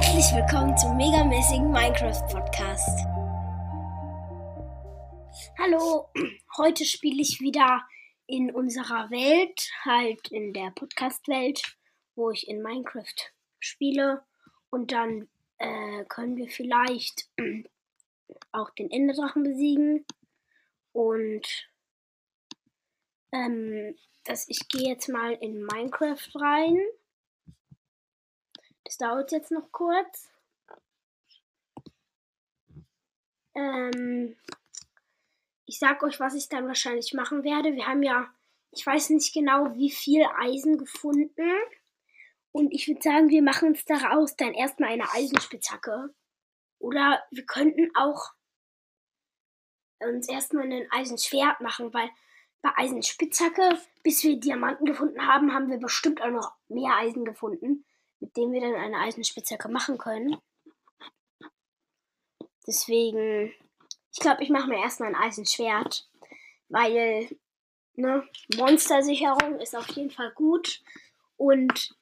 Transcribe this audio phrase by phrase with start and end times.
[0.00, 3.04] Herzlich willkommen zum megamäßigen Minecraft Podcast.
[5.58, 6.08] Hallo,
[6.56, 7.82] heute spiele ich wieder
[8.28, 11.60] in unserer Welt, halt in der Podcast-Welt,
[12.14, 14.22] wo ich in Minecraft spiele.
[14.70, 15.28] Und dann
[15.58, 17.28] äh, können wir vielleicht
[18.52, 20.06] auch den Enderdrachen besiegen.
[20.92, 21.68] Und
[23.32, 26.78] ähm, das, ich gehe jetzt mal in Minecraft rein.
[28.88, 30.30] Das dauert jetzt noch kurz.
[33.54, 34.34] Ähm,
[35.66, 37.74] ich sag euch, was ich dann wahrscheinlich machen werde.
[37.74, 38.32] Wir haben ja,
[38.70, 41.50] ich weiß nicht genau, wie viel Eisen gefunden.
[42.50, 46.14] Und ich würde sagen, wir machen uns daraus dann erstmal eine Eisenspitzhacke.
[46.78, 48.32] Oder wir könnten auch
[49.98, 52.08] uns erstmal ein Eisenschwert machen, weil
[52.62, 57.84] bei Eisenspitzhacke, bis wir Diamanten gefunden haben, haben wir bestimmt auch noch mehr Eisen gefunden
[58.20, 60.36] mit dem wir dann eine Eisenspitzhacke machen können.
[62.66, 63.52] Deswegen,
[64.12, 66.08] ich glaube, ich mache mir erstmal ein Eisenschwert,
[66.68, 67.28] weil
[67.94, 70.82] ne, Monstersicherung ist auf jeden Fall gut
[71.36, 71.96] und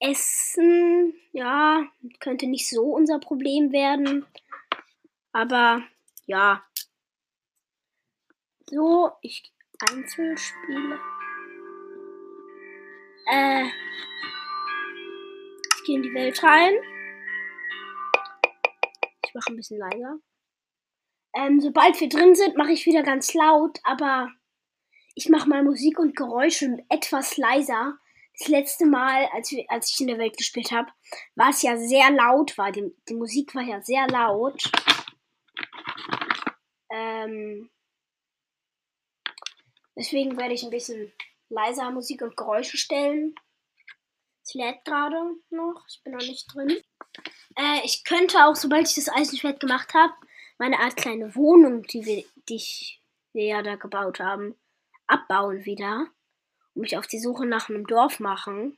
[0.00, 1.86] Essen, ja,
[2.20, 4.26] könnte nicht so unser Problem werden,
[5.32, 5.82] aber
[6.26, 6.64] ja.
[8.66, 9.52] So, ich
[9.88, 10.98] Einzelspiele.
[13.26, 13.66] Äh,
[15.90, 16.74] gehe in die Welt rein.
[19.24, 20.18] Ich mache ein bisschen leiser.
[21.34, 24.30] Ähm, sobald wir drin sind, mache ich wieder ganz laut, aber
[25.14, 27.98] ich mache mal Musik und Geräusche etwas leiser.
[28.38, 30.90] Das letzte Mal, als, wir, als ich in der Welt gespielt habe,
[31.34, 34.70] war es ja sehr laut, war die, die Musik war ja sehr laut.
[36.90, 37.70] Ähm,
[39.96, 41.12] deswegen werde ich ein bisschen
[41.48, 43.34] leiser Musik und Geräusche stellen.
[44.50, 45.84] Es lädt gerade noch.
[45.88, 46.70] Ich bin noch nicht drin.
[47.56, 50.12] Äh, ich könnte auch, sobald ich das Eisenschwert gemacht habe,
[50.58, 53.00] meine Art kleine Wohnung, die wir, die ich,
[53.32, 54.56] wir ja da gebaut haben,
[55.06, 56.08] abbauen wieder.
[56.74, 58.76] Und mich auf die Suche nach einem Dorf machen.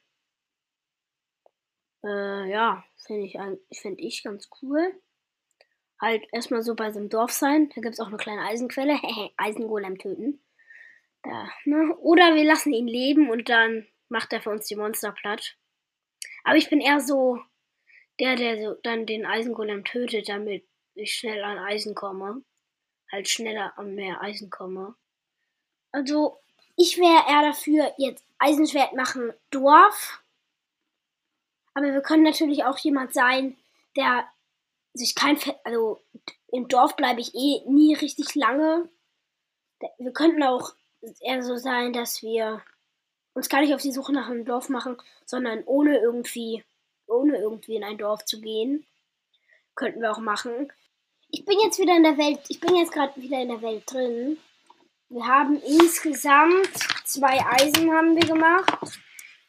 [2.05, 3.39] Äh, ja, finde ich,
[3.79, 5.01] find ich ganz cool.
[5.99, 7.71] Halt erstmal so bei so einem Dorf sein.
[7.75, 9.01] Da gibt es auch eine kleine Eisenquelle.
[9.39, 10.45] Eisengolem töten.
[11.23, 11.97] Da, ne?
[11.97, 15.57] Oder wir lassen ihn leben und dann macht er für uns die Monster platt.
[16.45, 17.41] Aber ich bin eher so
[18.19, 22.43] der, der so dann den Eisengolem tötet, damit ich schnell an Eisen komme.
[23.11, 24.95] Halt schneller an mehr Eisen komme.
[25.91, 26.39] Also,
[26.77, 30.23] ich wäre eher dafür, jetzt Eisenschwert machen Dorf.
[31.75, 33.57] Aber wir können natürlich auch jemand sein,
[33.97, 34.27] der
[34.95, 35.37] sich kein.
[35.37, 36.03] Fe also,
[36.49, 38.89] im Dorf bleibe ich eh nie richtig lange.
[39.99, 40.75] Wir könnten auch
[41.21, 42.63] eher so sein, dass wir
[43.35, 46.65] uns gar nicht auf die Suche nach einem Dorf machen, sondern ohne irgendwie,
[47.07, 48.87] ohne irgendwie in ein Dorf zu gehen.
[49.75, 50.71] Könnten wir auch machen.
[51.31, 53.91] Ich bin jetzt wieder in der Welt, ich bin jetzt gerade wieder in der Welt
[53.91, 54.39] drin.
[55.09, 56.69] Wir haben insgesamt
[57.05, 59.01] zwei Eisen haben wir gemacht.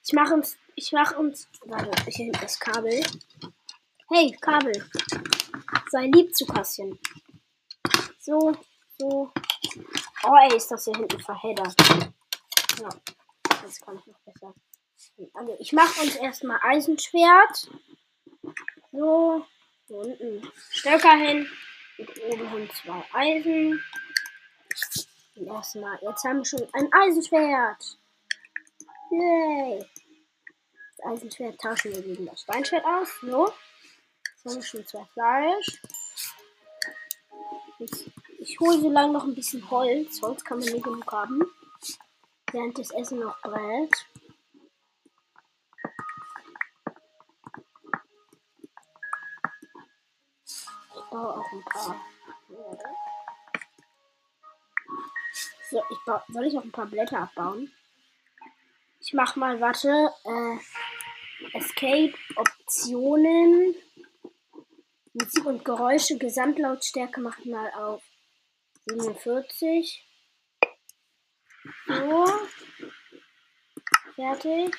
[0.06, 3.02] Ich mache uns, ich mache uns, warte, ich nehme das Kabel.
[4.10, 4.74] Hey, Kabel.
[5.90, 7.00] Sei lieb zu Kasschen.
[8.20, 8.54] So,
[8.98, 9.32] so.
[10.26, 11.76] Oh, ey, ist das hier hinten verheddert.
[12.80, 12.90] Ja
[13.64, 14.54] das ich noch besser.
[15.34, 17.70] Also ich mache uns erstmal Eisenschwert.
[18.92, 19.46] So,
[19.88, 21.48] hier unten Stöcker hin.
[21.98, 23.84] Und oben hin zwei Eisen.
[25.36, 27.98] Und erstmal, jetzt haben wir schon ein Eisenschwert.
[29.12, 29.86] Yay.
[30.98, 33.10] Das Eisenschwert tauschen wir gegen das Steinschwert aus.
[33.22, 33.48] So.
[33.48, 35.82] Jetzt haben wir schon zwei Fleisch.
[37.80, 38.10] Jetzt,
[38.40, 40.22] ich hole so lange noch ein bisschen Holz.
[40.22, 41.44] Holz kann man nicht genug haben
[42.54, 44.06] während das Essen noch brät.
[50.96, 52.06] Ich baue auch ein paar.
[55.70, 57.72] So, ich baue, soll ich auch ein paar Blätter abbauen?
[59.00, 63.76] Ich mach mal, warte, äh, Escape, Optionen,
[65.14, 68.04] Musik und Geräusche, Gesamtlautstärke macht mal auf
[68.86, 70.08] 47.
[71.88, 72.26] So.
[74.24, 74.74] Fertig.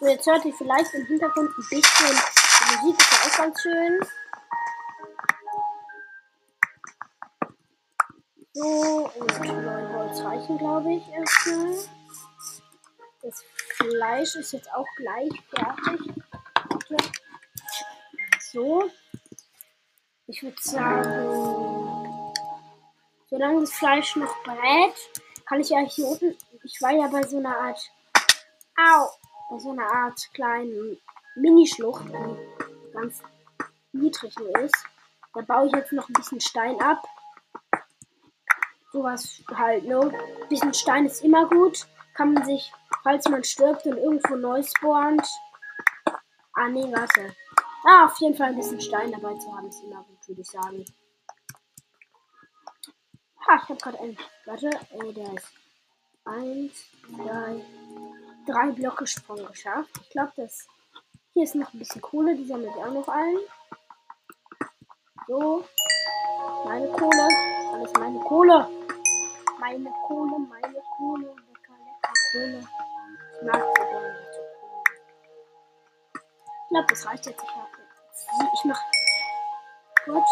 [0.00, 2.16] So, jetzt hört ihr vielleicht im Hintergrund ein bisschen
[2.58, 4.00] die Musik, ist ja auch ganz schön.
[8.54, 11.76] So, und neun Holz reichen, glaube ich, erstmal.
[13.22, 13.44] Das
[13.76, 16.12] Fleisch ist jetzt auch gleich fertig.
[18.50, 18.90] So.
[20.26, 21.81] Ich würde sagen.
[23.42, 24.94] Solange das Fleisch noch brät,
[25.46, 26.36] kann ich ja hier unten.
[26.62, 27.90] Ich war ja bei so einer Art.
[28.76, 29.08] Au!
[29.50, 30.96] bei so einer Art kleinen
[31.34, 33.20] Minischlucht, die ganz
[33.90, 34.86] niedrig nur ist.
[35.34, 37.02] Da baue ich jetzt noch ein bisschen Stein ab.
[38.92, 39.98] Sowas halt, ne?
[39.98, 41.88] Ein bisschen Stein ist immer gut.
[42.14, 42.72] Kann man sich,
[43.02, 45.26] falls man stirbt und irgendwo neu spawnt.
[46.52, 47.34] Ah, nee, warte.
[47.84, 50.48] Ah, auf jeden Fall ein bisschen Stein dabei zu haben, ist immer gut, würde ich
[50.48, 50.84] sagen.
[53.52, 54.16] Ha, ich habe gerade einen.
[54.46, 55.52] Warte, äh, der ist.
[56.24, 57.62] Eins, zwei,
[58.46, 59.90] drei Blöcke Sprung geschafft.
[60.00, 60.66] Ich glaube, das.
[61.34, 63.36] Hier ist noch ein bisschen Kohle, die sammelt auch noch ein.
[65.26, 65.64] So.
[66.64, 67.28] Meine Kohle.
[67.74, 68.70] Alles meine Kohle.
[69.60, 71.26] Meine Kohle, meine Kohle.
[71.26, 72.68] Lecker, lecker Kohle.
[73.34, 74.28] Ich mag so gerne.
[76.62, 77.42] Ich glaube, das reicht jetzt.
[77.42, 78.80] Ich, ich mach.
[80.06, 80.24] Gut.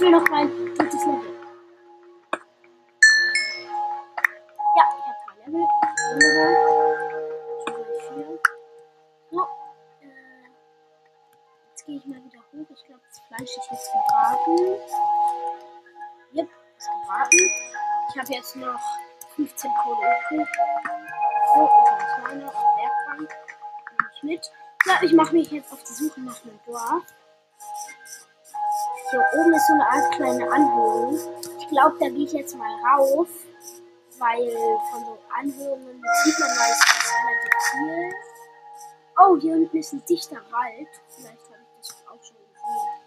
[0.00, 1.36] Ich will noch mein drittes Level.
[4.74, 5.66] Ja, ich habe drei Level.
[9.30, 9.42] So.
[10.00, 10.06] Äh,
[11.68, 12.70] jetzt gehe ich mal wieder hoch.
[12.74, 14.56] Ich glaube, das Fleisch ist jetzt gebraten.
[16.32, 16.48] Yep,
[16.78, 17.50] ist gebraten.
[18.08, 18.80] Ich habe jetzt noch
[19.36, 20.48] 15 Kohle übrig.
[21.54, 23.28] So, und das ist meine Werkbank.
[23.90, 24.50] Nehme ich mit.
[24.86, 27.02] Ja, ich mache mich jetzt auf die Suche nach einem Dorf.
[29.10, 31.18] Hier oben ist so eine Art kleine Anhöhung.
[31.58, 33.28] Ich glaube, da gehe ich jetzt mal rauf,
[34.18, 34.52] weil
[34.92, 38.12] von so Anhöhungen sieht man meistens relativ viel.
[39.18, 40.88] Oh, hier unten ist ein dichter Wald.
[41.08, 43.00] Vielleicht habe ich das auch schon gesehen.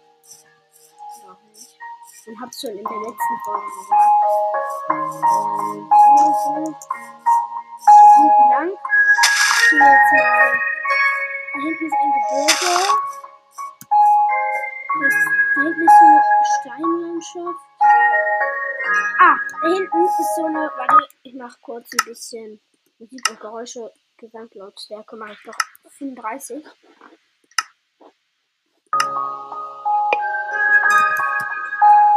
[1.26, 1.80] Noch nicht.
[2.28, 4.12] Und habe es schon in der letzten Folge gesagt.
[4.90, 5.90] Ähm,
[21.54, 22.60] mache kurz ein bisschen
[23.00, 23.92] Musik und Geräusche.
[24.18, 25.58] Gesamtlautstärke mache ich doch
[25.98, 26.64] 35.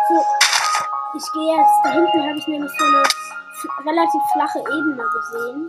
[0.08, 0.24] So,
[1.16, 1.80] ich gehe jetzt.
[1.84, 3.02] Da hinten habe ich nämlich so eine
[3.90, 5.68] relativ flache Ebene gesehen.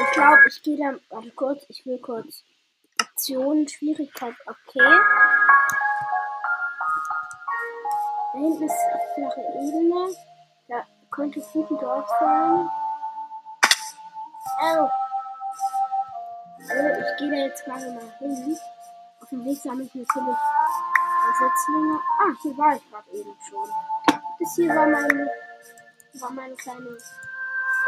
[0.00, 0.98] Ich glaube, ich gehe da.
[1.10, 2.44] Warte kurz, ich will kurz.
[3.00, 4.98] Option, Schwierigkeit, okay.
[8.32, 10.27] Da hinten ist eine flache Ebene.
[11.18, 12.70] Könnte gut ein Dorf sein.
[14.62, 14.88] Oh.
[16.60, 18.56] So, ich gehe da jetzt gerade mal hin.
[19.20, 20.38] Auf dem Weg sammle ich natürlich
[21.38, 22.00] Setzlinge.
[22.20, 23.68] Ah, hier war ich gerade eben schon.
[24.38, 25.28] Das hier war meine,
[26.20, 26.96] war meine kleine.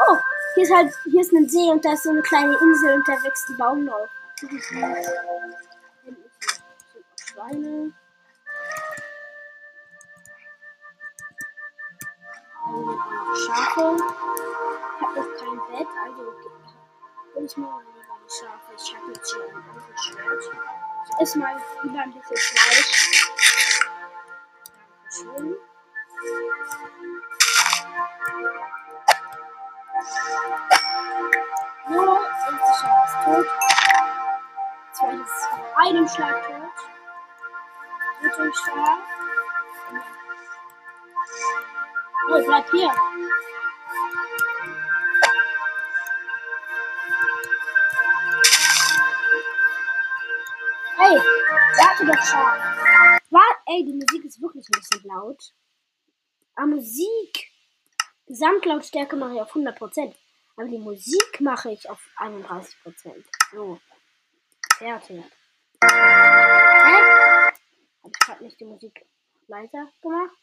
[0.09, 0.17] Oh,
[0.55, 3.07] hier ist halt, hier ist ein See und da ist so eine kleine Insel und
[3.07, 4.09] da wächst ein Baum drauf.
[7.15, 7.93] Schweine.
[12.71, 13.97] Schafe.
[13.97, 16.23] Ich habe noch kein Bett, also
[17.35, 18.71] hol ich mir mal lieber die Schafe.
[18.77, 20.43] Ich habe jetzt schon ein anderes Schwert.
[21.09, 23.27] Ich esse mal lieber ein bisschen Fleisch.
[25.03, 25.57] Dankeschön.
[31.89, 32.17] So,
[32.47, 33.47] erste Schaf ist tot.
[34.93, 36.77] Zweites mit einem Schlag tot.
[38.21, 39.20] Dritte Schaf.
[42.33, 42.89] Oh, bleib hier.
[50.95, 51.17] Hey,
[51.75, 52.39] warte doch schon.
[53.31, 55.53] War, ey, die Musik ist wirklich ein bisschen laut.
[56.55, 57.51] Aber Musik.
[58.27, 60.15] Gesamtlautstärke mache ich auf 100%.
[60.55, 63.25] Aber die Musik mache ich auf 31%.
[63.51, 63.77] So.
[64.77, 65.25] Fertig.
[65.83, 65.87] Hä?
[68.03, 69.05] Hab ich gerade nicht die Musik
[69.47, 70.40] leiser gemacht?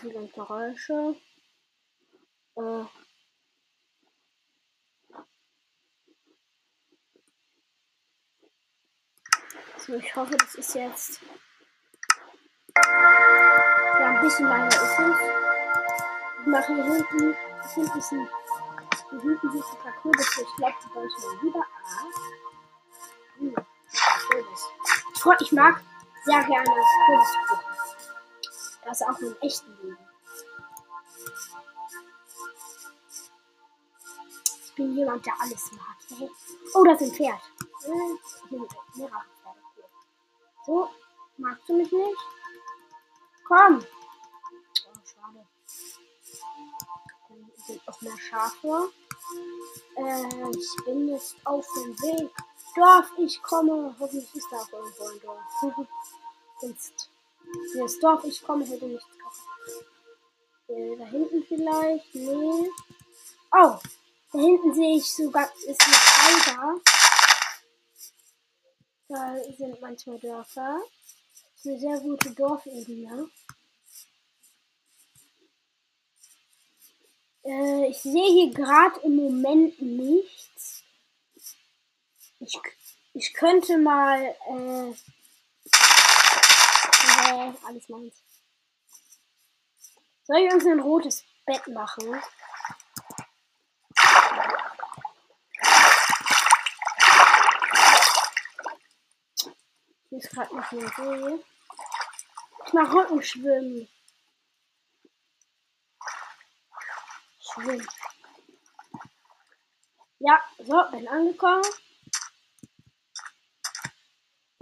[0.00, 1.16] Und Geräusche.
[2.56, 2.84] Äh.
[9.78, 11.20] So, ich hoffe, das ist jetzt.
[12.74, 15.18] Ja, ein bisschen leiser ist es.
[16.40, 17.36] Ich mache hier hinten.
[17.74, 18.28] Hinten ist ein.
[19.10, 20.42] Hinten sind ein paar Kürbisse.
[20.42, 21.66] Ich glaube, die ich mal wieder ab.
[23.38, 23.54] Hm.
[25.40, 25.80] Ich, mag
[26.24, 26.64] sehr gerne.
[26.64, 27.71] Das
[28.92, 29.98] ist auch im echten Leben.
[34.64, 35.96] Ich bin jemand, der alles mag.
[36.18, 36.30] Hey.
[36.74, 37.40] Oh, das ist ein Pferd.
[37.84, 38.18] Hm,
[38.48, 39.14] Pferde.
[40.66, 40.88] Cool.
[40.88, 40.90] So,
[41.36, 42.18] magst du mich nicht?
[43.44, 43.84] Komm.
[44.86, 45.46] Oh, schade.
[47.28, 48.92] Dann sind noch mehr Schafe.
[49.96, 52.30] Äh, ich bin jetzt auf dem Weg.
[52.74, 53.94] Dorf, ich komme.
[53.98, 55.86] Hoffentlich ist da auch irgendwo ein Dorf.
[56.60, 57.11] Sonst.
[57.72, 59.86] Hier ist Dorf, ich komme, hätte nichts kaufen.
[60.68, 62.14] Äh, da hinten vielleicht?
[62.14, 62.70] Nee.
[63.52, 63.78] Oh,
[64.32, 66.80] Da hinten sehe ich sogar, ist ein Tiger.
[69.08, 70.80] Da sind manchmal Dörfer.
[71.54, 73.28] Das ist eine sehr gute Dorfebene.
[77.44, 80.84] Äh, ich sehe hier gerade im Moment nichts.
[82.40, 82.58] Ich,
[83.12, 84.34] ich könnte mal.
[84.48, 84.94] Äh,
[87.22, 88.22] äh, alles meins.
[90.24, 92.22] Soll ich uns ein rotes Bett machen?
[100.08, 101.44] Hier ist gerade noch ein See.
[102.66, 103.88] Ich mach Rückenschwimmen.
[107.40, 107.88] Schwimmen.
[110.18, 111.64] Ja, so, bin angekommen.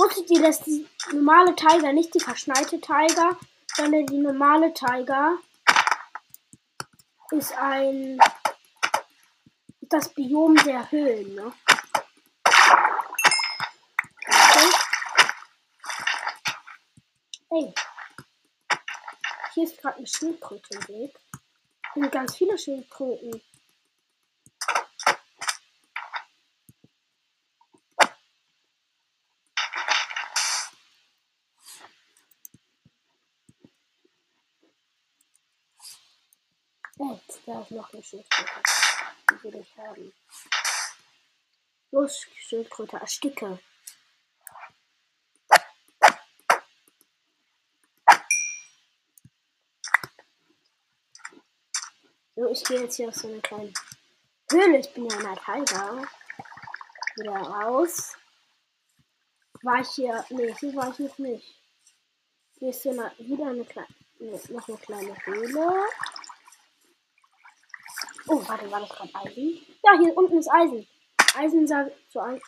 [0.01, 3.37] Wusstet ihr, dass die normale Tiger, nicht die verschneite Tiger,
[3.75, 5.37] sondern die normale Tiger
[7.33, 8.19] ist ein
[9.83, 11.53] das Biom der Höhlen, ne?
[17.51, 17.75] Ey.
[19.53, 21.15] Hier ist gerade eine Schildkröte im Weg.
[21.93, 23.43] Sind ganz viele Schildkröten.
[37.71, 38.51] Noch eine Schildkröte.
[39.31, 40.13] Die will ich haben.
[41.93, 43.61] Los, Schildkröte, ersticke.
[52.35, 53.73] So, ich gehe jetzt hier aus so einer kleinen
[54.51, 54.79] Höhle.
[54.79, 56.09] Ich bin ja in der Tiger.
[57.17, 58.17] Wieder raus.
[59.63, 60.25] War ich hier.
[60.31, 61.55] Nee, hier war ich noch nicht.
[62.59, 63.95] Hier ist so eine, wieder eine kleine.
[64.19, 65.87] Nee, noch eine kleine Höhle.
[68.33, 69.61] Oh, warte, war das gerade Eisen?
[69.83, 70.87] Ja, hier unten ist Eisen.
[71.35, 72.41] Eisen sage zu Eisen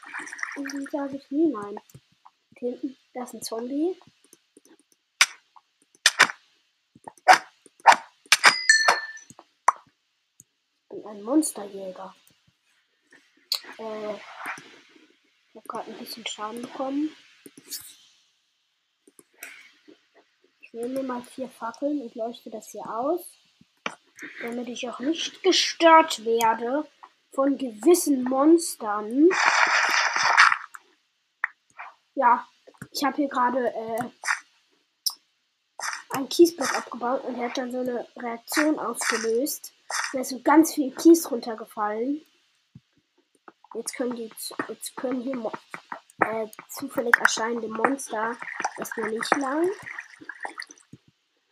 [1.16, 1.80] ich nie nein.
[2.56, 3.98] Hinten, da ist ein Zombie.
[10.92, 12.14] Ich ein Monsterjäger.
[13.78, 17.10] Äh, ich habe gerade ein bisschen Schaden bekommen.
[20.60, 23.41] Ich nehme mal vier Fackeln und leuchte das hier aus
[24.42, 26.86] damit ich auch nicht gestört werde
[27.32, 29.28] von gewissen Monstern.
[32.14, 32.46] Ja,
[32.90, 34.04] ich habe hier gerade äh,
[36.10, 39.72] einen Kiesblock abgebaut und er hat dann so eine Reaktion ausgelöst.
[40.12, 42.20] Da ist so ganz viel Kies runtergefallen.
[43.74, 44.30] Jetzt können die,
[44.68, 45.50] jetzt können hier
[46.20, 48.36] äh, zufällig erscheinende Monster
[48.76, 49.70] erstmal nicht lang.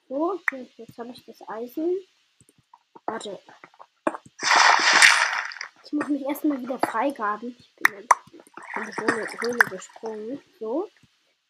[0.09, 0.39] So,
[0.77, 1.97] jetzt habe ich das Eisen.
[3.11, 3.41] Warte.
[5.85, 7.57] Ich muss mich erstmal wieder freigraben.
[7.59, 8.07] Ich bin in
[8.87, 10.41] die Höhle, Höhle gesprungen.
[10.61, 10.89] So.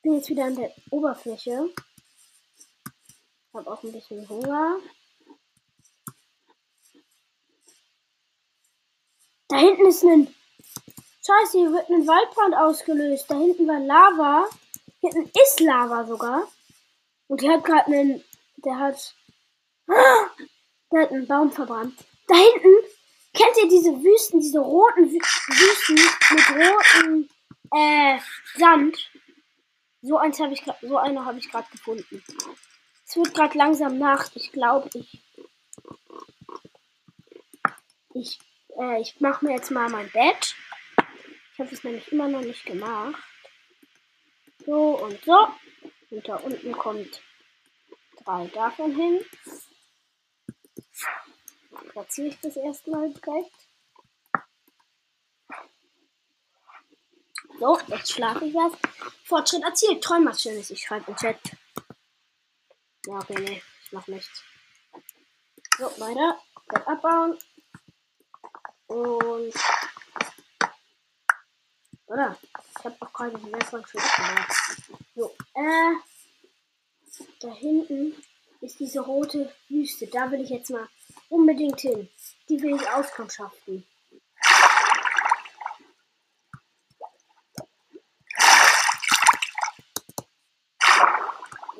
[0.00, 1.68] Bin jetzt wieder an der Oberfläche.
[3.52, 4.78] Hab auch ein bisschen Hunger.
[9.48, 10.34] Da hinten ist ein.
[11.26, 13.30] Scheiße, hier wird ein Waldbrand ausgelöst.
[13.30, 14.48] Da hinten war Lava.
[15.00, 16.48] Hinten ist Lava sogar.
[17.28, 18.24] Und die hat gerade einen.
[18.56, 19.14] Der hat.
[20.92, 21.94] Der hat einen Baum verbrannt.
[22.26, 22.74] Da hinten,
[23.32, 27.28] kennt ihr diese Wüsten, diese roten Wüsten mit rotem
[27.72, 28.18] äh,
[28.56, 29.10] Sand?
[30.02, 32.24] So eins habe ich so eine habe ich gerade gefunden.
[33.06, 34.32] Es wird gerade langsam Nacht.
[34.34, 35.20] Ich glaube, ich
[38.14, 38.38] ich
[38.78, 40.56] äh, ich mache mir jetzt mal mein Bett.
[41.52, 43.22] Ich habe es nämlich immer noch nicht gemacht.
[44.64, 45.48] So und so.
[46.10, 47.22] Und da unten kommt
[48.24, 49.20] drei davon hin
[52.00, 53.52] platziere ich das erstmal direkt.
[57.58, 58.72] So, jetzt schlafe ich was.
[59.24, 60.02] Fortschritt erzielt.
[60.02, 60.70] Träum was Schönes.
[60.70, 61.38] Ich schreibe im Chat.
[63.06, 63.62] Ja, okay, nee.
[63.84, 64.42] Ich mach nichts.
[65.76, 66.40] So, weiter.
[66.68, 67.38] Bett abbauen.
[68.86, 69.54] Und.
[72.06, 72.38] Oder?
[72.78, 74.56] Ich habe auch gerade die Messung schon abgebaut.
[75.14, 75.96] So, äh.
[77.40, 78.14] Da hinten
[78.62, 80.06] ist diese rote Wüste.
[80.06, 80.88] Da will ich jetzt mal
[81.30, 82.10] unbedingt hin.
[82.48, 83.86] Die will ich auskundschaften.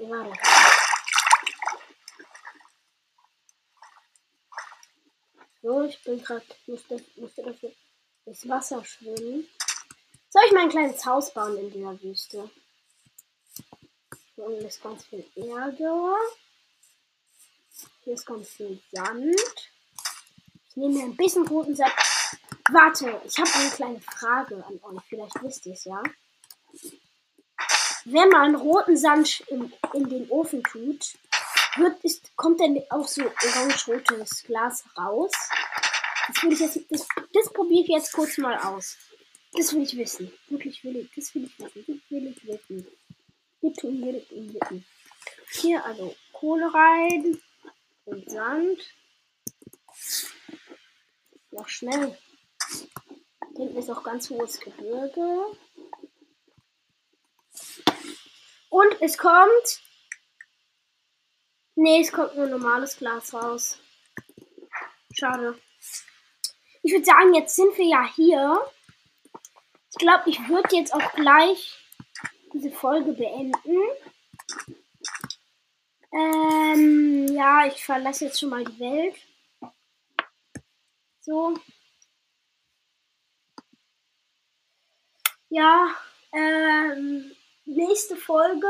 [0.09, 0.40] Warte.
[5.62, 7.71] So, ich bin gerade, musste, musste dafür
[8.25, 9.47] durchs Wasser schwimmen.
[10.30, 12.50] Soll ich mal ein kleines Haus bauen in dieser Wüste?
[14.37, 16.16] Unten ist ganz viel Erde.
[18.07, 19.37] Ist ganz viel Sand.
[20.69, 21.92] Ich nehme mir ein bisschen roten Sand.
[22.71, 25.02] Warte, ich habe eine kleine Frage an euch.
[25.09, 26.02] Vielleicht wisst ihr es ja.
[28.07, 31.14] Wenn man roten Sand in, in den Ofen tut,
[31.76, 35.33] wird, ist, kommt dann auch so orange-rotes Glas raus.
[36.28, 38.97] Das will jetzt, das, das probiere ich jetzt kurz mal aus.
[39.52, 40.33] Das will ich wissen.
[40.49, 41.85] Wirklich will ich, das will ich wissen.
[41.87, 42.87] Das will ich wissen.
[43.61, 44.87] Bitte will ich wissen.
[45.52, 47.40] Hier also Kohle rein
[48.11, 48.95] und Sand.
[51.50, 52.19] Noch schnell.
[53.57, 55.57] Hinten ist auch ganz hohes Gebirge.
[58.71, 59.83] Und es kommt.
[61.75, 63.79] Nee, es kommt nur normales Glas raus.
[65.12, 65.59] Schade.
[66.83, 68.61] Ich würde sagen, jetzt sind wir ja hier.
[69.90, 71.76] Ich glaube, ich würde jetzt auch gleich
[72.52, 73.79] diese Folge beenden.
[76.12, 79.17] Ähm, ja, ich verlasse jetzt schon mal die Welt.
[81.21, 81.55] So.
[85.49, 85.95] Ja,
[86.33, 88.69] ähm, nächste Folge.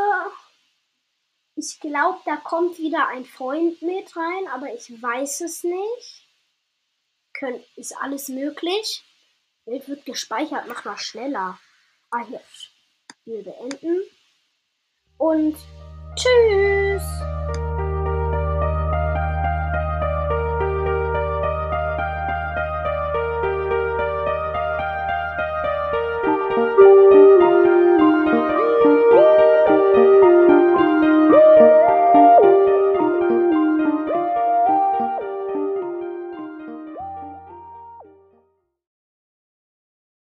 [1.56, 6.28] Ich glaube, da kommt wieder ein Freund mit rein, aber ich weiß es nicht.
[7.34, 9.04] Könnt, ist alles möglich.
[9.64, 11.58] Bild wird gespeichert, mach mal schneller.
[12.10, 12.40] Ah, hier.
[13.22, 14.02] Spiel beenden.
[15.18, 15.56] Und
[16.16, 17.59] tschüss.